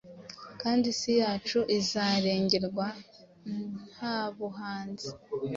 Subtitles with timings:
[0.61, 2.85] kandi isi yacu izarengerwa
[3.91, 5.09] Nta buhanzi.